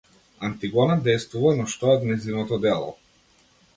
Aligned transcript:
Антигона 0.47 0.95
дејствува, 1.07 1.51
но 1.59 1.67
што 1.73 1.93
е 1.93 1.99
нејзиното 2.07 2.59
дело? 2.65 2.91